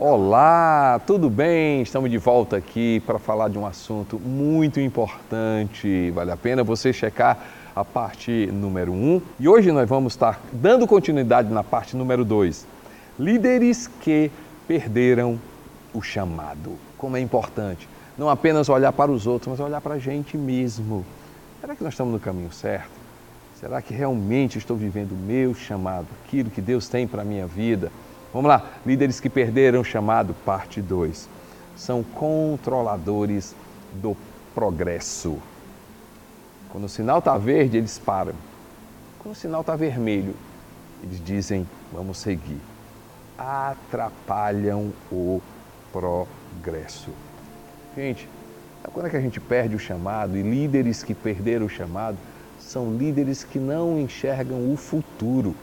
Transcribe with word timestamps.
Olá, 0.00 1.00
tudo 1.04 1.28
bem? 1.28 1.82
Estamos 1.82 2.08
de 2.08 2.18
volta 2.18 2.56
aqui 2.56 3.02
para 3.04 3.18
falar 3.18 3.48
de 3.48 3.58
um 3.58 3.66
assunto 3.66 4.16
muito 4.16 4.78
importante. 4.78 6.12
Vale 6.12 6.30
a 6.30 6.36
pena 6.36 6.62
você 6.62 6.92
checar 6.92 7.36
a 7.74 7.84
parte 7.84 8.46
número 8.46 8.92
1. 8.92 8.94
Um. 8.94 9.22
E 9.40 9.48
hoje 9.48 9.72
nós 9.72 9.88
vamos 9.88 10.12
estar 10.12 10.40
dando 10.52 10.86
continuidade 10.86 11.52
na 11.52 11.64
parte 11.64 11.96
número 11.96 12.24
2. 12.24 12.64
Líderes 13.18 13.88
que 13.88 14.30
perderam 14.68 15.36
o 15.92 16.00
chamado. 16.00 16.76
Como 16.96 17.16
é 17.16 17.20
importante 17.20 17.88
não 18.16 18.30
apenas 18.30 18.68
olhar 18.68 18.92
para 18.92 19.10
os 19.10 19.26
outros, 19.26 19.50
mas 19.50 19.58
olhar 19.58 19.80
para 19.80 19.94
a 19.94 19.98
gente 19.98 20.38
mesmo. 20.38 21.04
Será 21.60 21.74
que 21.74 21.82
nós 21.82 21.94
estamos 21.94 22.12
no 22.12 22.20
caminho 22.20 22.52
certo? 22.52 22.90
Será 23.58 23.82
que 23.82 23.92
realmente 23.92 24.58
estou 24.58 24.76
vivendo 24.76 25.10
o 25.10 25.16
meu 25.16 25.54
chamado, 25.54 26.06
aquilo 26.24 26.50
que 26.50 26.60
Deus 26.60 26.88
tem 26.88 27.04
para 27.04 27.22
a 27.22 27.24
minha 27.24 27.48
vida? 27.48 27.90
Vamos 28.32 28.48
lá, 28.48 28.66
líderes 28.84 29.20
que 29.20 29.30
perderam 29.30 29.80
o 29.80 29.84
chamado, 29.84 30.34
parte 30.44 30.82
2. 30.82 31.28
São 31.76 32.02
controladores 32.02 33.54
do 33.94 34.16
progresso. 34.54 35.38
Quando 36.70 36.84
o 36.84 36.88
sinal 36.88 37.20
está 37.20 37.38
verde, 37.38 37.78
eles 37.78 37.98
param. 37.98 38.34
Quando 39.18 39.34
o 39.34 39.38
sinal 39.38 39.62
está 39.62 39.74
vermelho, 39.76 40.34
eles 41.02 41.24
dizem: 41.24 41.66
vamos 41.92 42.18
seguir. 42.18 42.60
Atrapalham 43.38 44.92
o 45.10 45.40
progresso. 45.92 47.10
Gente, 47.96 48.28
quando 48.92 49.06
é 49.06 49.10
que 49.10 49.16
a 49.16 49.20
gente 49.20 49.40
perde 49.40 49.74
o 49.74 49.78
chamado? 49.78 50.36
E 50.36 50.42
líderes 50.42 51.02
que 51.02 51.14
perderam 51.14 51.66
o 51.66 51.68
chamado 51.68 52.18
são 52.58 52.94
líderes 52.96 53.44
que 53.44 53.58
não 53.58 53.98
enxergam 53.98 54.70
o 54.70 54.76
futuro. 54.76 55.54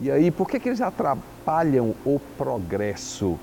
E 0.00 0.10
aí, 0.10 0.30
por 0.30 0.48
que, 0.48 0.60
que 0.60 0.68
eles 0.68 0.82
atrapalham 0.82 1.94
o 2.04 2.20
progresso? 2.36 3.38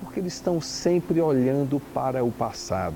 Porque 0.00 0.20
eles 0.20 0.34
estão 0.34 0.60
sempre 0.60 1.20
olhando 1.20 1.80
para 1.92 2.24
o 2.24 2.30
passado. 2.30 2.94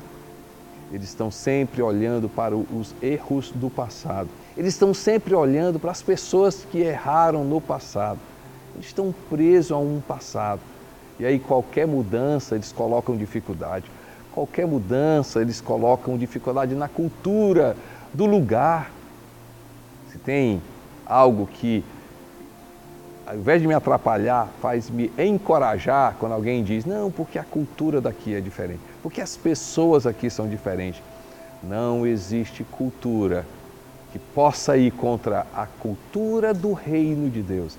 Eles 0.93 1.09
estão 1.09 1.31
sempre 1.31 1.83
olhando 1.83 2.29
para 2.29 2.57
os 2.57 2.95
erros 3.03 3.51
do 3.53 3.69
passado. 3.69 4.29
Eles 4.57 4.75
estão 4.75 4.95
sempre 4.95 5.35
olhando 5.35 5.79
para 5.79 5.91
as 5.91 6.03
pessoas 6.03 6.65
que 6.71 6.79
erraram 6.79 7.45
no 7.45 7.61
passado. 7.61 8.19
Eles 8.75 8.87
estão 8.87 9.15
presos 9.29 9.73
a 9.73 9.79
um 9.79 10.01
passado. 10.07 10.61
E 11.19 11.27
aí, 11.27 11.39
qualquer 11.39 11.87
mudança, 11.87 12.55
eles 12.55 12.73
colocam 12.73 13.17
dificuldade. 13.17 13.87
Qualquer 14.33 14.67
mudança, 14.67 15.41
eles 15.41 15.61
colocam 15.61 16.17
dificuldade 16.17 16.75
na 16.75 16.89
cultura 16.89 17.77
do 18.15 18.25
lugar. 18.25 18.91
Se 20.11 20.19
tem 20.19 20.63
algo 21.05 21.47
que 21.47 21.85
ao 23.31 23.37
invés 23.37 23.63
de 23.63 23.69
me 23.69 23.75
atrapalhar, 23.75 24.49
faz 24.61 24.91
me 24.91 25.11
encorajar 25.19 26.17
quando 26.19 26.33
alguém 26.33 26.63
diz: 26.63 26.85
não, 26.85 27.11
porque 27.11 27.39
a 27.39 27.45
cultura 27.45 28.01
daqui 28.01 28.35
é 28.35 28.41
diferente, 28.41 28.81
porque 29.03 29.21
as 29.21 29.37
pessoas 29.37 30.07
aqui 30.07 30.29
são 30.29 30.49
diferentes. 30.49 31.03
Não 31.63 32.07
existe 32.07 32.65
cultura 32.65 33.47
que 34.13 34.19
possa 34.19 34.77
ir 34.77 34.91
contra 34.91 35.47
a 35.55 35.67
cultura 35.67 36.53
do 36.53 36.73
reino 36.73 37.31
de 37.31 37.43
Deus 37.43 37.79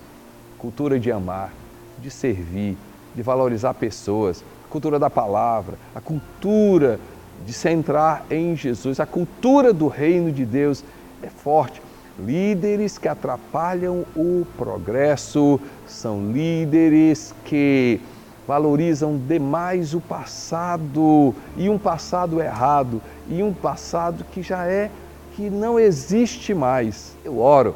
cultura 0.62 1.00
de 1.00 1.12
amar, 1.12 1.52
de 1.98 2.12
servir, 2.12 2.78
de 3.16 3.24
valorizar 3.24 3.74
pessoas, 3.74 4.44
cultura 4.70 5.00
da 5.00 5.10
palavra, 5.10 5.76
a 5.96 6.00
cultura 6.00 7.00
de 7.44 7.52
centrar 7.52 8.24
em 8.30 8.56
Jesus, 8.56 9.00
a 9.00 9.08
cultura 9.08 9.74
do 9.74 9.88
reino 9.88 10.32
de 10.32 10.46
Deus 10.46 10.84
é 11.24 11.28
forte. 11.30 11.82
Líderes 12.20 12.98
que 12.98 13.08
atrapalham 13.08 14.06
o 14.16 14.45
progresso 14.58 15.59
são 15.88 16.31
líderes 16.31 17.34
que 17.45 18.02
valorizam 18.48 19.18
demais 19.18 19.94
o 19.94 20.02
passado 20.02 21.34
e 21.56 21.70
um 21.70 21.78
passado 21.78 22.41
errado 22.41 23.02
e 23.30 23.41
um 23.41 23.53
passado 23.53 24.25
que 24.25 24.41
já 24.41 24.66
é 24.66 24.91
que 25.36 25.50
não 25.50 25.80
existe 25.80 26.53
mais. 26.53 27.16
Eu 27.24 27.40
oro 27.40 27.75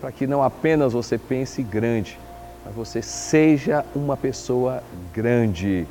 para 0.00 0.12
que 0.12 0.26
não 0.26 0.42
apenas 0.42 0.92
você 0.92 1.18
pense 1.18 1.62
grande, 1.62 2.18
mas 2.64 2.74
você 2.74 3.02
seja 3.02 3.84
uma 3.94 4.16
pessoa 4.16 4.82
grande. 5.12 5.86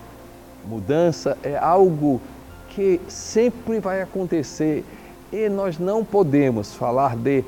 Mudança 0.65 1.37
é 1.43 1.57
algo 1.57 2.21
que 2.69 3.01
sempre 3.07 3.79
vai 3.79 4.01
acontecer 4.01 4.85
e 5.31 5.49
nós 5.49 5.77
não 5.77 6.03
podemos 6.05 6.73
falar 6.73 7.15
de 7.15 7.43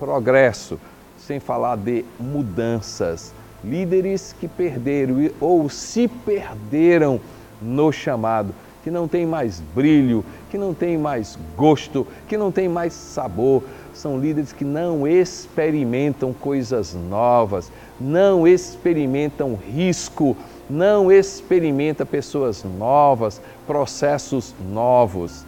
progresso, 0.00 0.80
sem 1.18 1.38
falar 1.38 1.76
de 1.76 2.04
mudanças. 2.18 3.34
Líderes 3.62 4.34
que 4.40 4.48
perderam 4.48 5.30
ou 5.38 5.68
se 5.68 6.08
perderam 6.08 7.20
no 7.60 7.92
chamado, 7.92 8.54
que 8.82 8.90
não 8.90 9.06
tem 9.06 9.26
mais 9.26 9.60
brilho, 9.74 10.24
que 10.50 10.56
não 10.56 10.72
tem 10.72 10.96
mais 10.96 11.38
gosto, 11.54 12.06
que 12.26 12.38
não 12.38 12.50
tem 12.50 12.66
mais 12.66 12.94
sabor. 12.94 13.62
São 13.92 14.18
líderes 14.18 14.50
que 14.50 14.64
não 14.64 15.06
experimentam 15.06 16.32
coisas 16.32 16.94
novas, 16.94 17.70
não 18.00 18.48
experimentam 18.48 19.54
risco, 19.54 20.34
não 20.70 21.12
experimentam 21.12 22.06
pessoas 22.06 22.64
novas, 22.64 23.38
processos 23.66 24.54
novos. 24.72 25.44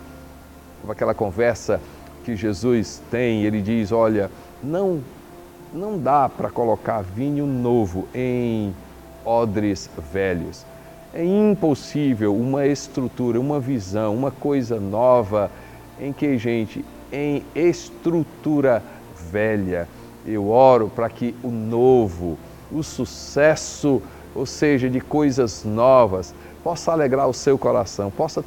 Aquela 0.86 1.14
conversa 1.14 1.80
que 2.22 2.36
Jesus 2.36 3.02
tem, 3.10 3.44
ele 3.44 3.60
diz: 3.60 3.92
Olha, 3.92 4.30
não, 4.62 5.00
não 5.72 5.98
dá 5.98 6.28
para 6.28 6.50
colocar 6.50 7.02
vinho 7.02 7.46
novo 7.46 8.08
em 8.14 8.74
odres 9.24 9.90
velhos. 10.12 10.64
É 11.14 11.24
impossível 11.24 12.34
uma 12.34 12.66
estrutura, 12.66 13.38
uma 13.38 13.60
visão, 13.60 14.14
uma 14.14 14.30
coisa 14.30 14.80
nova 14.80 15.50
em 16.00 16.12
que, 16.12 16.38
gente, 16.38 16.84
em 17.12 17.44
estrutura 17.54 18.82
velha. 19.30 19.86
Eu 20.24 20.48
oro 20.48 20.88
para 20.88 21.08
que 21.10 21.34
o 21.42 21.48
novo, 21.48 22.38
o 22.70 22.82
sucesso, 22.82 24.00
ou 24.34 24.46
seja, 24.46 24.88
de 24.88 25.00
coisas 25.00 25.64
novas, 25.64 26.34
possa 26.64 26.92
alegrar 26.92 27.28
o 27.28 27.34
seu 27.34 27.58
coração, 27.58 28.10
possa 28.10 28.42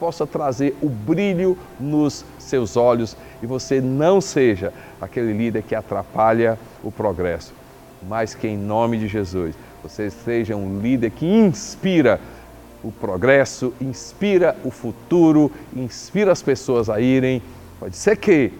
possa 0.00 0.26
trazer 0.26 0.74
o 0.80 0.88
brilho 0.88 1.56
nos 1.78 2.24
seus 2.38 2.74
olhos 2.74 3.14
e 3.42 3.46
você 3.46 3.80
não 3.80 4.18
seja 4.18 4.72
aquele 4.98 5.34
líder 5.34 5.62
que 5.62 5.74
atrapalha 5.74 6.58
o 6.82 6.90
progresso, 6.90 7.52
mas 8.08 8.34
que 8.34 8.48
em 8.48 8.56
nome 8.56 8.98
de 8.98 9.06
Jesus 9.06 9.54
você 9.82 10.10
seja 10.10 10.56
um 10.56 10.80
líder 10.80 11.10
que 11.10 11.26
inspira 11.26 12.18
o 12.82 12.90
progresso, 12.90 13.74
inspira 13.78 14.56
o 14.64 14.70
futuro, 14.70 15.52
inspira 15.76 16.32
as 16.32 16.42
pessoas 16.42 16.88
a 16.88 16.98
irem. 16.98 17.42
Pode 17.78 17.94
ser 17.94 18.16
que 18.16 18.52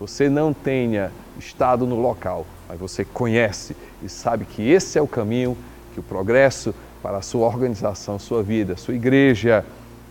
você 0.00 0.28
não 0.28 0.52
tenha 0.52 1.12
estado 1.38 1.86
no 1.86 2.00
local, 2.00 2.44
mas 2.68 2.78
você 2.78 3.04
conhece 3.04 3.76
e 4.02 4.08
sabe 4.08 4.44
que 4.44 4.68
esse 4.68 4.98
é 4.98 5.02
o 5.02 5.06
caminho, 5.06 5.56
que 5.94 6.00
o 6.00 6.02
progresso 6.02 6.74
para 7.02 7.18
a 7.18 7.22
sua 7.22 7.46
organização, 7.46 8.18
sua 8.18 8.42
vida, 8.42 8.76
sua 8.76 8.94
igreja, 8.94 9.64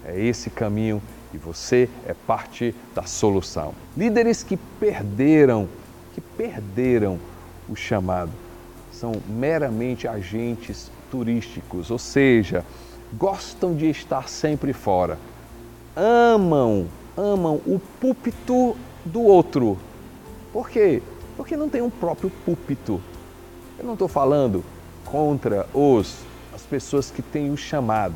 é 0.08 0.20
esse 0.20 0.50
caminho 0.50 1.02
e 1.34 1.38
você 1.38 1.90
é 2.08 2.14
parte 2.14 2.74
da 2.96 3.04
solução. 3.04 3.74
Líderes 3.96 4.42
que 4.42 4.56
perderam, 4.80 5.68
que 6.16 6.22
perderam 6.22 7.20
o 7.70 7.76
chamado, 7.76 8.32
são 8.92 9.12
meramente 9.28 10.08
agentes 10.08 10.90
turísticos, 11.12 11.92
ou 11.92 12.00
seja, 12.00 12.64
gostam 13.14 13.76
de 13.76 13.90
estar 13.90 14.30
sempre 14.30 14.74
fora. 14.74 15.20
Amam, 15.96 16.88
amam 17.16 17.56
o 17.66 17.80
púlpito 18.00 18.78
do 19.06 19.22
outro. 19.22 19.78
Por 20.54 20.70
quê? 20.70 21.02
Porque 21.36 21.58
não 21.58 21.70
tem 21.70 21.82
um 21.82 21.90
próprio 21.90 22.32
púlpito. 22.46 23.02
Eu 23.78 23.86
não 23.86 23.94
estou 23.94 24.08
falando 24.08 24.64
contra 25.06 25.68
os 25.74 26.26
as 26.54 26.64
pessoas 26.64 27.12
que 27.12 27.22
têm 27.22 27.52
o 27.52 27.58
chamado, 27.58 28.16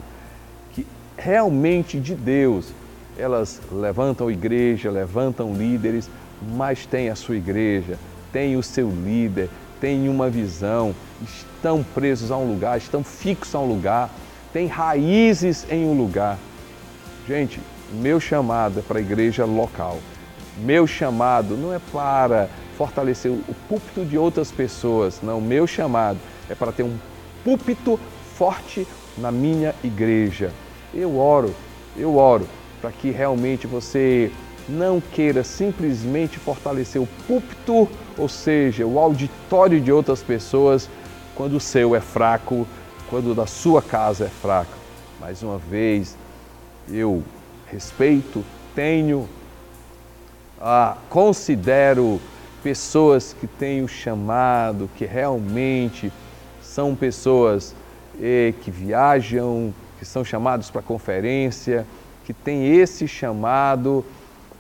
realmente 1.23 1.99
de 1.99 2.15
Deus. 2.15 2.73
Elas 3.17 3.61
levantam 3.71 4.31
igreja, 4.31 4.89
levantam 4.89 5.53
líderes, 5.53 6.09
mas 6.55 6.85
tem 6.85 7.09
a 7.09 7.15
sua 7.15 7.35
igreja, 7.35 7.97
tem 8.33 8.57
o 8.57 8.63
seu 8.63 8.89
líder, 8.89 9.49
tem 9.79 10.09
uma 10.09 10.29
visão, 10.29 10.95
estão 11.21 11.83
presos 11.83 12.31
a 12.31 12.37
um 12.37 12.47
lugar, 12.47 12.77
estão 12.77 13.03
fixos 13.03 13.53
a 13.53 13.59
um 13.59 13.67
lugar, 13.67 14.09
têm 14.51 14.65
raízes 14.67 15.65
em 15.69 15.85
um 15.85 15.93
lugar. 15.93 16.37
Gente, 17.27 17.59
meu 17.93 18.19
chamado 18.19 18.79
é 18.79 18.81
para 18.81 18.97
a 18.97 19.01
igreja 19.01 19.45
local. 19.45 19.99
Meu 20.57 20.87
chamado 20.87 21.55
não 21.55 21.73
é 21.73 21.79
para 21.91 22.49
fortalecer 22.77 23.31
o 23.31 23.55
púlpito 23.69 24.03
de 24.05 24.17
outras 24.17 24.51
pessoas, 24.51 25.19
não. 25.21 25.39
Meu 25.39 25.67
chamado 25.67 26.17
é 26.49 26.55
para 26.55 26.71
ter 26.71 26.83
um 26.83 26.97
púlpito 27.43 27.99
forte 28.35 28.87
na 29.17 29.31
minha 29.31 29.75
igreja. 29.83 30.51
Eu 30.93 31.17
oro, 31.17 31.53
eu 31.95 32.15
oro 32.15 32.47
para 32.81 32.91
que 32.91 33.11
realmente 33.11 33.67
você 33.67 34.31
não 34.67 35.01
queira 35.01 35.43
simplesmente 35.43 36.39
fortalecer 36.39 37.01
o 37.01 37.07
púlpito, 37.27 37.87
ou 38.17 38.27
seja, 38.27 38.85
o 38.85 38.99
auditório 38.99 39.79
de 39.79 39.91
outras 39.91 40.21
pessoas, 40.21 40.89
quando 41.35 41.57
o 41.57 41.59
seu 41.59 41.95
é 41.95 42.01
fraco, 42.01 42.67
quando 43.09 43.35
da 43.35 43.45
sua 43.45 43.81
casa 43.81 44.25
é 44.25 44.29
fraca. 44.29 44.71
Mais 45.19 45.43
uma 45.43 45.57
vez, 45.57 46.17
eu 46.89 47.23
respeito, 47.67 48.43
tenho, 48.73 49.27
ah, 50.59 50.97
considero 51.09 52.19
pessoas 52.63 53.35
que 53.39 53.47
têm 53.47 53.83
o 53.83 53.87
chamado, 53.87 54.89
que 54.97 55.05
realmente 55.05 56.11
são 56.61 56.95
pessoas 56.95 57.75
eh, 58.21 58.53
que 58.61 58.71
viajam, 58.71 59.73
que 60.01 60.05
são 60.07 60.25
chamados 60.25 60.71
para 60.71 60.81
conferência, 60.81 61.85
que 62.25 62.33
têm 62.33 62.75
esse 62.75 63.07
chamado, 63.07 64.03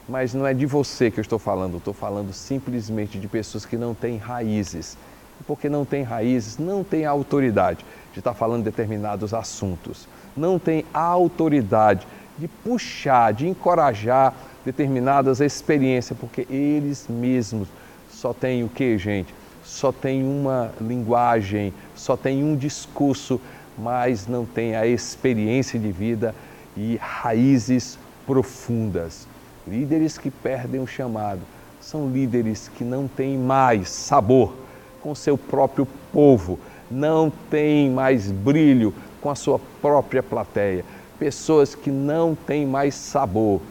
mas 0.07 0.35
não 0.35 0.45
é 0.45 0.53
de 0.53 0.67
você 0.67 1.09
que 1.09 1.19
eu 1.19 1.23
estou 1.23 1.39
falando, 1.39 1.73
eu 1.73 1.77
estou 1.79 1.95
falando 1.95 2.31
simplesmente 2.31 3.17
de 3.17 3.27
pessoas 3.27 3.65
que 3.65 3.75
não 3.75 3.95
têm 3.95 4.17
raízes. 4.17 4.95
E 5.39 5.43
porque 5.43 5.67
não 5.67 5.83
têm 5.83 6.03
raízes, 6.03 6.59
não 6.59 6.83
têm 6.83 7.07
autoridade 7.07 7.83
de 8.13 8.19
estar 8.19 8.35
falando 8.35 8.63
determinados 8.63 9.33
assuntos, 9.33 10.07
não 10.37 10.59
tem 10.59 10.85
autoridade 10.93 12.05
de 12.37 12.47
puxar, 12.47 13.33
de 13.33 13.47
encorajar 13.47 14.35
determinadas 14.63 15.39
experiências, 15.39 16.19
porque 16.19 16.45
eles 16.51 17.07
mesmos 17.09 17.67
só 18.11 18.31
têm 18.31 18.63
o 18.63 18.69
que, 18.69 18.95
gente? 18.95 19.33
Só 19.63 19.91
tem 19.91 20.23
uma 20.23 20.71
linguagem, 20.79 21.73
só 21.95 22.15
tem 22.15 22.43
um 22.43 22.55
discurso, 22.55 23.41
mas 23.77 24.27
não 24.27 24.45
tem 24.45 24.75
a 24.75 24.85
experiência 24.85 25.79
de 25.79 25.91
vida 25.91 26.35
e 26.75 26.97
raízes 27.01 27.97
profundas. 28.25 29.27
Líderes 29.67 30.17
que 30.17 30.31
perdem 30.31 30.81
o 30.81 30.87
chamado 30.87 31.41
são 31.79 32.09
líderes 32.09 32.69
que 32.69 32.83
não 32.83 33.07
têm 33.07 33.37
mais 33.37 33.89
sabor 33.89 34.53
com 35.01 35.15
seu 35.15 35.37
próprio 35.37 35.87
povo, 36.13 36.59
não 36.89 37.31
têm 37.49 37.89
mais 37.89 38.31
brilho 38.31 38.93
com 39.19 39.29
a 39.29 39.35
sua 39.35 39.59
própria 39.81 40.21
plateia, 40.21 40.85
pessoas 41.17 41.75
que 41.75 41.89
não 41.89 42.35
têm 42.35 42.65
mais 42.65 42.95
sabor. 42.95 43.61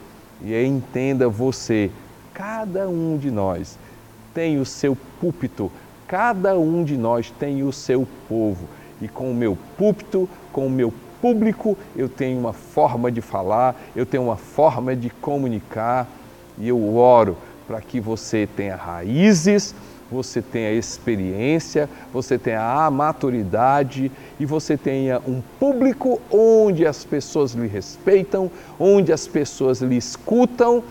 E 0.43 0.55
entenda 0.65 1.29
você, 1.29 1.91
cada 2.33 2.89
um 2.89 3.19
de 3.19 3.31
nós 3.31 3.79
tem 4.33 4.59
o 4.59 4.65
seu 4.65 4.97
púlpito, 5.21 5.71
cada 6.07 6.59
um 6.59 6.83
de 6.83 6.97
nós 6.97 7.31
tem 7.39 7.63
o 7.63 7.73
seu 7.73 8.07
povo. 8.29 8.67
E 9.01 9.09
com 9.09 9.31
o 9.31 9.35
meu 9.35 9.57
púlpito, 9.77 10.29
com 10.53 10.67
o 10.67 10.71
meu 10.71 10.93
público, 11.21 11.77
eu 11.97 12.09
tenho 12.09 12.39
uma 12.39 12.53
forma 12.53 13.11
de 13.11 13.21
falar, 13.21 13.81
eu 13.95 14.07
tenho 14.07 14.25
uma 14.25 14.37
forma 14.37 14.95
de 14.97 15.11
comunicar. 15.11 16.07
E 16.59 16.69
eu 16.69 16.97
oro 16.97 17.37
para 17.67 17.81
que 17.81 18.01
você 18.01 18.49
tenha 18.57 18.77
raízes, 18.77 19.75
você 20.11 20.43
tenha 20.43 20.73
experiência, 20.73 21.89
você 22.13 22.37
tenha 22.37 22.61
a 22.61 22.91
maturidade 22.91 24.11
e 24.41 24.45
você 24.45 24.77
tenha 24.77 25.21
um 25.27 25.41
público 25.59 26.21
onde 26.31 26.85
as 26.85 27.05
pessoas 27.05 27.53
lhe 27.53 27.69
respeitam, 27.69 28.51
onde 28.79 29.13
as 29.13 29.27
pessoas 29.27 29.81
lhe 29.81 29.97
escutam. 29.97 30.83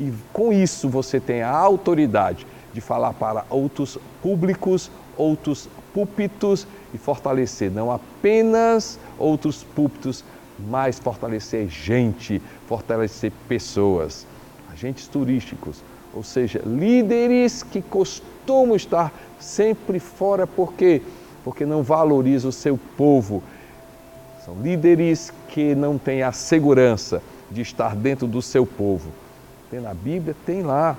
E 0.00 0.12
com 0.32 0.52
isso 0.52 0.88
você 0.88 1.20
tenha 1.20 1.48
a 1.48 1.56
autoridade 1.56 2.46
de 2.72 2.80
falar 2.80 3.12
para 3.12 3.44
outros 3.48 3.96
públicos, 4.20 4.90
outros 5.16 5.68
púlpitos 5.94 6.66
e 6.92 6.98
fortalecer 6.98 7.70
não 7.70 7.90
apenas 7.90 8.98
outros 9.18 9.62
púlpitos, 9.62 10.24
mas 10.58 10.98
fortalecer 10.98 11.68
gente, 11.68 12.42
fortalecer 12.66 13.32
pessoas, 13.48 14.26
agentes 14.70 15.06
turísticos, 15.06 15.82
ou 16.12 16.22
seja, 16.22 16.60
líderes 16.66 17.62
que 17.62 17.80
costumam 17.80 18.76
estar 18.76 19.12
sempre 19.40 19.98
fora, 19.98 20.46
por 20.46 20.74
quê? 20.74 21.00
Porque 21.42 21.64
não 21.64 21.82
valorizam 21.82 22.50
o 22.50 22.52
seu 22.52 22.78
povo. 22.96 23.42
São 24.44 24.60
líderes 24.60 25.32
que 25.48 25.74
não 25.74 25.98
têm 25.98 26.22
a 26.22 26.32
segurança 26.32 27.22
de 27.50 27.62
estar 27.62 27.96
dentro 27.96 28.26
do 28.26 28.42
seu 28.42 28.66
povo. 28.66 29.10
Tem 29.70 29.80
na 29.80 29.94
Bíblia? 29.94 30.36
Tem 30.46 30.62
lá 30.62 30.96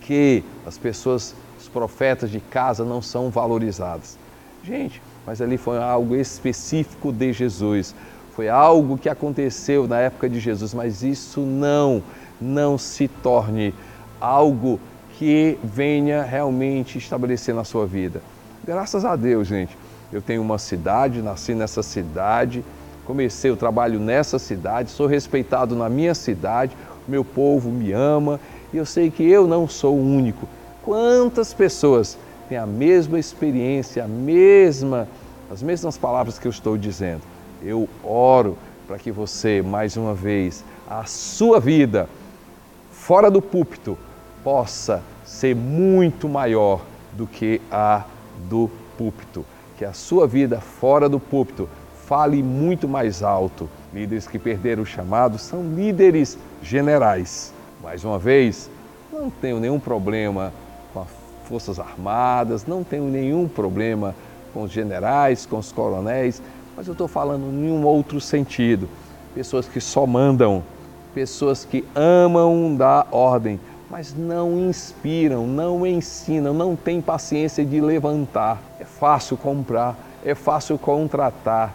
que 0.00 0.42
as 0.66 0.76
pessoas, 0.76 1.34
profetas 1.72 2.30
de 2.30 2.40
casa 2.40 2.84
não 2.84 3.00
são 3.00 3.30
valorizados. 3.30 4.16
Gente, 4.62 5.02
mas 5.26 5.40
ali 5.40 5.56
foi 5.56 5.78
algo 5.78 6.14
específico 6.14 7.12
de 7.12 7.32
Jesus. 7.32 7.94
Foi 8.34 8.48
algo 8.48 8.96
que 8.96 9.08
aconteceu 9.08 9.86
na 9.86 9.98
época 9.98 10.28
de 10.28 10.40
Jesus, 10.40 10.72
mas 10.72 11.02
isso 11.02 11.40
não, 11.40 12.02
não 12.40 12.78
se 12.78 13.08
torne 13.08 13.74
algo 14.20 14.80
que 15.18 15.58
venha 15.62 16.22
realmente 16.22 16.98
estabelecer 16.98 17.54
na 17.54 17.64
sua 17.64 17.86
vida. 17.86 18.22
Graças 18.64 19.04
a 19.04 19.16
Deus, 19.16 19.48
gente. 19.48 19.76
Eu 20.12 20.20
tenho 20.22 20.42
uma 20.42 20.58
cidade, 20.58 21.22
nasci 21.22 21.54
nessa 21.54 21.82
cidade, 21.82 22.64
comecei 23.04 23.50
o 23.50 23.56
trabalho 23.56 23.98
nessa 23.98 24.38
cidade, 24.38 24.90
sou 24.90 25.06
respeitado 25.06 25.74
na 25.74 25.88
minha 25.88 26.14
cidade, 26.14 26.76
meu 27.08 27.24
povo 27.24 27.70
me 27.70 27.92
ama 27.92 28.38
e 28.72 28.76
eu 28.76 28.86
sei 28.86 29.10
que 29.10 29.22
eu 29.22 29.46
não 29.46 29.66
sou 29.66 29.96
o 29.96 30.02
único. 30.02 30.46
Quantas 30.84 31.54
pessoas 31.54 32.18
têm 32.48 32.58
a 32.58 32.66
mesma 32.66 33.18
experiência, 33.18 34.04
a 34.04 34.08
mesma, 34.08 35.08
as 35.50 35.62
mesmas 35.62 35.96
palavras 35.96 36.38
que 36.40 36.46
eu 36.46 36.50
estou 36.50 36.76
dizendo? 36.76 37.22
Eu 37.62 37.88
oro 38.02 38.58
para 38.86 38.98
que 38.98 39.12
você, 39.12 39.62
mais 39.62 39.96
uma 39.96 40.12
vez, 40.12 40.64
a 40.90 41.04
sua 41.04 41.60
vida 41.60 42.08
fora 42.90 43.30
do 43.30 43.40
púlpito, 43.40 43.96
possa 44.42 45.02
ser 45.24 45.54
muito 45.54 46.28
maior 46.28 46.80
do 47.12 47.28
que 47.28 47.60
a 47.70 48.04
do 48.48 48.68
púlpito. 48.98 49.44
Que 49.78 49.84
a 49.84 49.92
sua 49.92 50.26
vida 50.26 50.60
fora 50.60 51.08
do 51.08 51.20
púlpito 51.20 51.68
fale 52.06 52.42
muito 52.42 52.88
mais 52.88 53.22
alto. 53.22 53.70
Líderes 53.94 54.26
que 54.26 54.38
perderam 54.38 54.82
o 54.82 54.86
chamado 54.86 55.38
são 55.38 55.62
líderes 55.62 56.36
generais. 56.60 57.52
Mais 57.80 58.04
uma 58.04 58.18
vez, 58.18 58.68
não 59.12 59.30
tenho 59.30 59.60
nenhum 59.60 59.78
problema 59.78 60.52
Forças 61.52 61.78
Armadas, 61.78 62.64
não 62.64 62.82
tenho 62.82 63.04
nenhum 63.04 63.46
problema 63.46 64.14
com 64.54 64.62
os 64.62 64.70
generais, 64.70 65.44
com 65.44 65.58
os 65.58 65.70
coronéis, 65.70 66.40
mas 66.74 66.86
eu 66.86 66.92
estou 66.92 67.06
falando 67.06 67.42
em 67.42 67.70
um 67.70 67.84
outro 67.84 68.18
sentido. 68.22 68.88
Pessoas 69.34 69.68
que 69.68 69.78
só 69.78 70.06
mandam, 70.06 70.62
pessoas 71.12 71.62
que 71.66 71.84
amam 71.94 72.74
dar 72.74 73.06
ordem, 73.10 73.60
mas 73.90 74.14
não 74.16 74.66
inspiram, 74.66 75.46
não 75.46 75.86
ensinam, 75.86 76.54
não 76.54 76.74
têm 76.74 77.02
paciência 77.02 77.62
de 77.62 77.82
levantar. 77.82 78.58
É 78.80 78.86
fácil 78.86 79.36
comprar, 79.36 79.94
é 80.24 80.34
fácil 80.34 80.78
contratar. 80.78 81.74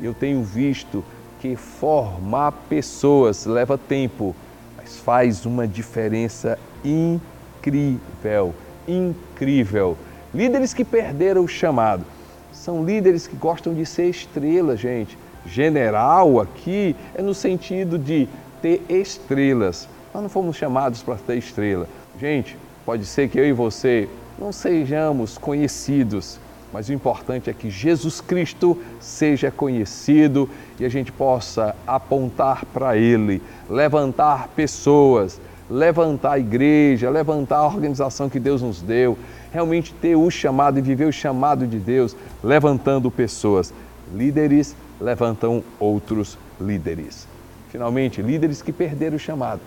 Eu 0.00 0.14
tenho 0.14 0.44
visto 0.44 1.02
que 1.40 1.56
formar 1.56 2.52
pessoas 2.68 3.44
leva 3.44 3.76
tempo, 3.76 4.36
mas 4.76 4.96
faz 4.98 5.44
uma 5.44 5.66
diferença 5.66 6.56
incrível, 6.84 8.54
incrível. 8.88 9.96
Líderes 10.34 10.74
que 10.74 10.84
perderam 10.84 11.44
o 11.44 11.48
chamado 11.48 12.04
são 12.52 12.84
líderes 12.84 13.26
que 13.26 13.36
gostam 13.36 13.74
de 13.74 13.86
ser 13.86 14.08
estrela, 14.08 14.76
gente. 14.76 15.16
General 15.46 16.40
aqui 16.40 16.96
é 17.14 17.22
no 17.22 17.34
sentido 17.34 17.98
de 17.98 18.28
ter 18.60 18.82
estrelas 18.88 19.88
nós 20.16 20.22
não 20.22 20.30
fomos 20.30 20.56
chamados 20.56 21.02
para 21.02 21.16
ter 21.16 21.36
estrela. 21.36 21.86
Gente, 22.18 22.56
pode 22.86 23.04
ser 23.04 23.28
que 23.28 23.38
eu 23.38 23.44
e 23.44 23.52
você 23.52 24.08
não 24.38 24.50
sejamos 24.50 25.36
conhecidos, 25.36 26.40
mas 26.72 26.88
o 26.88 26.94
importante 26.94 27.50
é 27.50 27.52
que 27.52 27.68
Jesus 27.68 28.22
Cristo 28.22 28.78
seja 28.98 29.50
conhecido 29.50 30.48
e 30.80 30.86
a 30.86 30.88
gente 30.88 31.12
possa 31.12 31.76
apontar 31.86 32.64
para 32.64 32.96
Ele, 32.96 33.42
levantar 33.68 34.48
pessoas, 34.56 35.38
levantar 35.70 36.32
a 36.32 36.38
igreja, 36.38 37.10
levantar 37.10 37.58
a 37.58 37.66
organização 37.66 38.28
que 38.28 38.38
Deus 38.38 38.62
nos 38.62 38.80
deu, 38.80 39.18
realmente 39.52 39.92
ter 39.94 40.16
o 40.16 40.30
chamado 40.30 40.78
e 40.78 40.82
viver 40.82 41.06
o 41.06 41.12
chamado 41.12 41.66
de 41.66 41.78
Deus, 41.78 42.16
levantando 42.42 43.10
pessoas. 43.10 43.72
Líderes 44.14 44.76
levantam 45.00 45.62
outros 45.78 46.38
líderes. 46.60 47.26
Finalmente, 47.70 48.22
líderes 48.22 48.62
que 48.62 48.72
perderam 48.72 49.16
o 49.16 49.18
chamado 49.18 49.60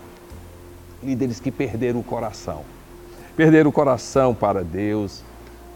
líderes 1.02 1.40
que 1.40 1.50
perderam 1.50 2.00
o 2.00 2.04
coração. 2.04 2.62
Perderam 3.36 3.70
o 3.70 3.72
coração 3.72 4.34
para 4.34 4.62
Deus, 4.62 5.22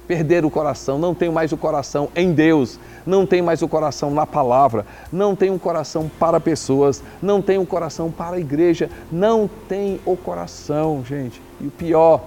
perderam 0.06 0.49
o 0.49 0.50
coração, 0.50 0.99
não 0.99 1.14
tem 1.14 1.30
mais 1.30 1.52
o 1.52 1.56
coração 1.56 2.08
em 2.14 2.32
Deus, 2.32 2.78
não 3.06 3.26
tem 3.26 3.42
mais 3.42 3.62
o 3.62 3.68
coração 3.68 4.11
na 4.11 4.26
palavra, 4.26 4.84
não 5.12 5.34
tem 5.34 5.50
um 5.50 5.58
coração 5.58 6.11
para 6.18 6.38
pessoas, 6.38 7.02
não 7.23 7.40
tem 7.40 7.58
um 7.58 7.64
coração 7.64 8.11
para 8.11 8.37
a 8.37 8.40
igreja, 8.40 8.90
não 9.11 9.49
tem 9.68 10.00
o 10.04 10.16
coração, 10.16 11.02
gente. 11.04 11.40
E 11.61 11.66
o 11.66 11.70
pior, 11.70 12.25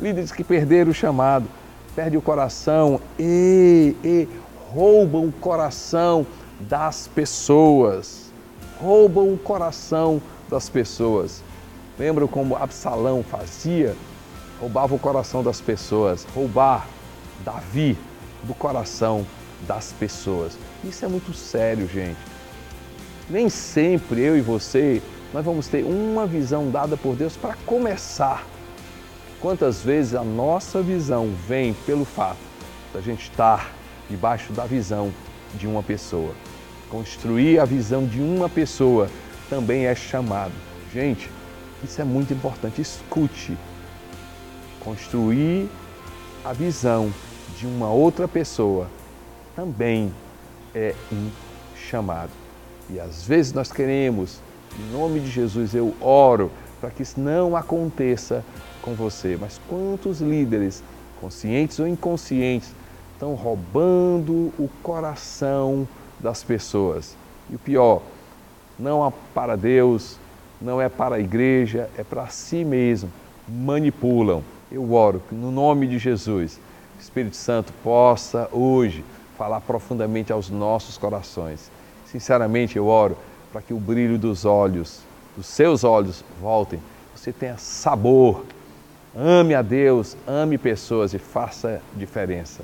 líderes 0.00 0.32
que 0.32 0.44
perderam 0.44 0.90
o 0.90 0.94
chamado, 0.94 1.46
perdem 1.94 2.18
o 2.18 2.22
coração 2.22 3.00
e, 3.18 3.96
e 4.04 4.28
roubam 4.72 5.26
o 5.26 5.32
coração 5.32 6.26
das 6.60 7.08
pessoas. 7.08 8.26
Roubam 8.80 9.32
o 9.32 9.38
coração 9.38 10.20
das 10.48 10.68
pessoas. 10.68 11.42
Lembram 11.98 12.28
como 12.28 12.56
Absalão 12.56 13.22
fazia? 13.22 13.96
Roubava 14.60 14.94
o 14.94 14.98
coração 14.98 15.42
das 15.42 15.60
pessoas. 15.60 16.26
Roubar 16.34 16.86
Davi 17.44 17.96
do 18.42 18.54
coração 18.54 19.26
das 19.66 19.92
pessoas. 19.92 20.58
Isso 20.84 21.04
é 21.04 21.08
muito 21.08 21.32
sério, 21.32 21.88
gente. 21.88 22.18
Nem 23.28 23.48
sempre 23.48 24.20
eu 24.20 24.36
e 24.36 24.40
você 24.40 25.02
nós 25.32 25.44
vamos 25.44 25.66
ter 25.68 25.84
uma 25.84 26.26
visão 26.26 26.70
dada 26.70 26.96
por 26.96 27.16
Deus 27.16 27.36
para 27.36 27.54
começar. 27.66 28.46
Quantas 29.40 29.82
vezes 29.82 30.14
a 30.14 30.24
nossa 30.24 30.80
visão 30.80 31.30
vem 31.46 31.74
pelo 31.84 32.04
fato 32.04 32.38
da 32.94 33.00
gente 33.00 33.24
estar 33.24 33.70
debaixo 34.08 34.52
da 34.52 34.64
visão 34.64 35.12
de 35.54 35.66
uma 35.66 35.82
pessoa. 35.82 36.32
Construir 36.88 37.58
a 37.58 37.64
visão 37.64 38.06
de 38.06 38.20
uma 38.20 38.48
pessoa 38.48 39.10
também 39.50 39.86
é 39.86 39.94
chamado. 39.94 40.52
Gente, 40.92 41.30
isso 41.82 42.00
é 42.00 42.04
muito 42.04 42.32
importante. 42.32 42.80
Escute. 42.80 43.56
Construir 44.80 45.68
a 46.44 46.52
visão 46.52 47.12
de 47.58 47.66
uma 47.66 47.90
outra 47.90 48.28
pessoa 48.28 48.86
também 49.54 50.12
é 50.74 50.94
um 51.10 51.30
chamado. 51.74 52.30
E 52.90 53.00
às 53.00 53.24
vezes 53.24 53.52
nós 53.52 53.72
queremos, 53.72 54.40
em 54.78 54.92
nome 54.92 55.20
de 55.20 55.28
Jesus, 55.28 55.74
eu 55.74 55.94
oro 56.00 56.50
para 56.80 56.90
que 56.90 57.02
isso 57.02 57.18
não 57.18 57.56
aconteça 57.56 58.44
com 58.82 58.94
você. 58.94 59.36
Mas 59.40 59.60
quantos 59.68 60.20
líderes, 60.20 60.82
conscientes 61.20 61.78
ou 61.78 61.88
inconscientes, 61.88 62.72
estão 63.14 63.34
roubando 63.34 64.52
o 64.58 64.68
coração 64.82 65.88
das 66.20 66.44
pessoas? 66.44 67.16
E 67.50 67.54
o 67.54 67.58
pior, 67.58 68.02
não 68.78 69.06
é 69.06 69.12
para 69.34 69.56
Deus, 69.56 70.18
não 70.60 70.80
é 70.80 70.88
para 70.88 71.16
a 71.16 71.20
igreja, 71.20 71.88
é 71.96 72.04
para 72.04 72.26
si 72.28 72.64
mesmo. 72.64 73.10
Manipulam. 73.48 74.42
Eu 74.70 74.92
oro 74.92 75.22
no 75.30 75.50
nome 75.50 75.86
de 75.86 75.98
Jesus, 75.98 76.60
Espírito 77.00 77.36
Santo 77.36 77.72
possa 77.82 78.48
hoje 78.52 79.04
falar 79.36 79.60
profundamente 79.60 80.32
aos 80.32 80.50
nossos 80.50 80.96
corações. 80.96 81.70
Sinceramente, 82.06 82.76
eu 82.76 82.86
oro 82.86 83.16
para 83.52 83.62
que 83.62 83.74
o 83.74 83.78
brilho 83.78 84.18
dos 84.18 84.44
olhos, 84.44 85.00
dos 85.36 85.46
seus 85.46 85.84
olhos, 85.84 86.24
voltem. 86.40 86.80
Você 87.14 87.32
tenha 87.32 87.56
sabor. 87.58 88.44
Ame 89.14 89.54
a 89.54 89.62
Deus, 89.62 90.16
ame 90.26 90.58
pessoas 90.58 91.14
e 91.14 91.18
faça 91.18 91.80
diferença. 91.94 92.62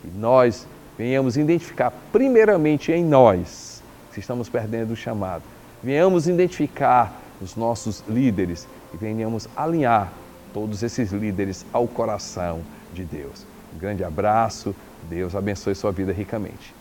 Que 0.00 0.08
nós 0.08 0.66
venhamos 0.96 1.36
identificar 1.36 1.92
primeiramente 2.12 2.92
em 2.92 3.04
nós 3.04 3.82
se 4.12 4.20
estamos 4.20 4.48
perdendo 4.48 4.92
o 4.92 4.96
chamado. 4.96 5.42
Venhamos 5.82 6.28
identificar 6.28 7.20
os 7.40 7.56
nossos 7.56 8.04
líderes 8.08 8.68
e 8.94 8.96
venhamos 8.96 9.48
alinhar 9.56 10.12
todos 10.52 10.82
esses 10.82 11.10
líderes 11.12 11.66
ao 11.72 11.88
coração 11.88 12.60
de 12.92 13.04
Deus. 13.04 13.51
Grande 13.72 14.04
abraço, 14.04 14.76
Deus 15.00 15.34
abençoe 15.34 15.74
sua 15.74 15.92
vida 15.92 16.12
ricamente. 16.12 16.76